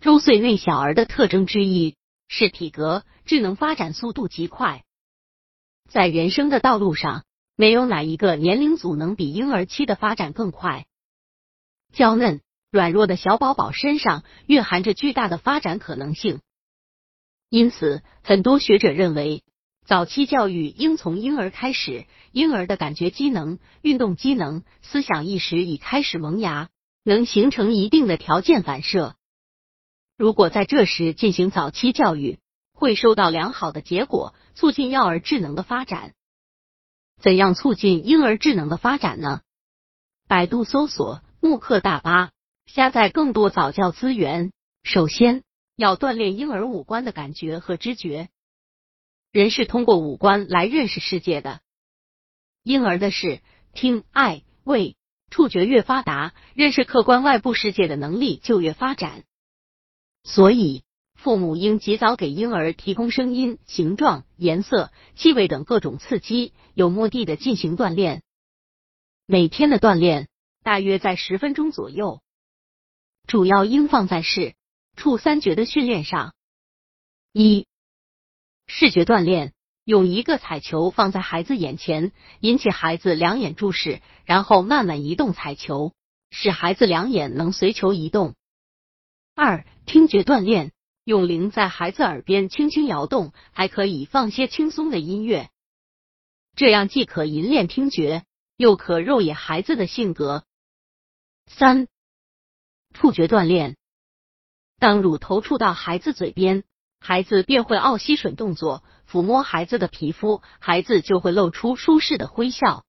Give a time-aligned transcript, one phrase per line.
[0.00, 1.94] 周岁内小儿的特征之一
[2.26, 4.82] 是体格、智能发展速度极快。
[5.90, 7.24] 在人生的道路上，
[7.54, 10.86] 没有哪一个年龄组能比婴儿期的发展更快。
[11.92, 12.40] 娇嫩、
[12.70, 16.40] 软弱的小宝宝身上蕴含着巨大的发展可能性，
[17.50, 19.42] 因此，很多学者认为，
[19.84, 22.06] 早期教育应从婴儿开始。
[22.32, 26.70] 婴儿的感觉机能、运动机能、思想意识已开始萌芽，
[27.02, 29.14] 能形成一定的条件反射。
[30.20, 32.40] 如果在这时进行早期教育，
[32.74, 36.12] 会收到良好的结果，促进幼儿智能的发展。
[37.22, 39.40] 怎样促进婴儿智能的发展呢？
[40.28, 41.22] 百度搜索。
[41.40, 42.32] 慕课大巴，
[42.66, 44.52] 下载更多早教资源。
[44.82, 45.42] 首先
[45.74, 48.28] 要锻炼婴儿五官的感觉和知觉。
[49.32, 51.62] 人是通过五官来认识世界的。
[52.62, 53.40] 婴儿的视、
[53.72, 54.98] 听、爱、味、
[55.30, 59.24] 触觉越发达，认识客观外部世界的能力就越发展。
[60.22, 60.82] 所以，
[61.14, 68.22] 父母应及早给婴儿提供声音、形状、颜色、气味等各种刺激，有目的的进行锻炼。
[69.26, 70.28] 每天的锻炼。
[70.62, 72.20] 大约在十分钟左右，
[73.26, 74.56] 主要应放在视、
[74.94, 76.34] 触三觉的训练上。
[77.32, 77.66] 一、
[78.66, 85.94] 视觉锻炼，用一个彩球放在孩子眼前，引起孩子两眼注视，然后慢慢移动彩球，
[86.30, 88.34] 使孩子两眼能随球移动。
[89.42, 90.70] 二、听觉锻炼，
[91.02, 95.48] 用铃在孩子耳边轻轻摇动，还可以放些轻松的音乐，
[96.56, 98.26] 这样既可引练听觉，
[98.58, 100.44] 又可肉眼孩子的性格。
[101.46, 101.88] 三、
[102.92, 103.78] 触觉锻炼。
[104.78, 106.64] 当乳头触到孩子嘴边，
[106.98, 112.84] 孩子便会傲吸吮动作，抚摸孩子的皮肤，孩子就会露出舒适的微笑。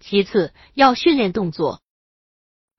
[0.00, 1.82] 其次，要训练动作，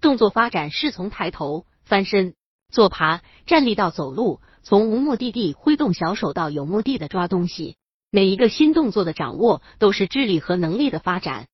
[0.02, 2.36] 动作发展是从抬头、翻身、
[2.72, 7.76] 坐爬、站立到走路，从无目的地挥动小手到有目的的抓东西。
[8.12, 11.48] 每一个新动作的掌握，都是智力和能力的发展。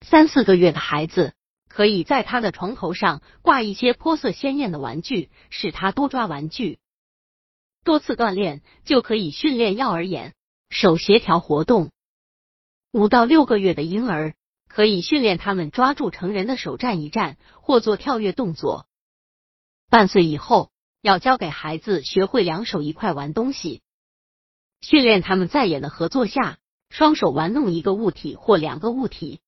[0.00, 1.34] 三四个月的孩子。
[1.74, 6.78] 可以在他的床头上挂一些颇色鲜艳的玩具，使他多抓玩具。
[7.82, 10.34] 多次锻炼就可以训练幼儿眼
[10.68, 11.90] 手协调活动。
[12.92, 14.34] 五到六个月的婴儿
[14.68, 18.84] 可以训练他们抓住成人的手站一站或做跳跃动作。
[19.92, 20.70] 半岁以后
[21.02, 23.82] 要教给孩子学会两手一块玩东西，
[24.80, 26.56] 训练他们在眼的合作下
[26.88, 29.42] 双手玩弄一个物体或两个物体。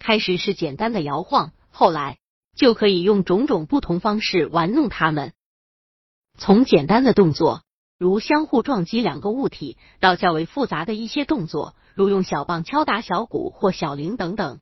[0.00, 2.18] 开始是简单的摇晃，后来
[2.56, 5.32] 就可以用种种不同方式玩弄它们。
[6.36, 7.62] 从简单的动作，
[7.98, 14.58] 如相互撞击两个物体，到较为复杂的一些动作，如用小棒敲打小鼓或小铃等等。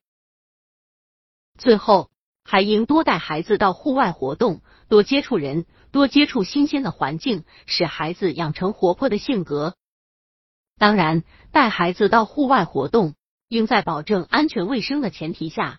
[1.56, 2.10] 最后，
[2.44, 9.74] 还应多带孩子到户外活动，多接触人，多接触新鲜的环境，使孩子养成活泼的性格。
[10.78, 13.14] 当然，带孩子到户外活动。
[13.48, 15.78] 应在保证安全卫生的前提下。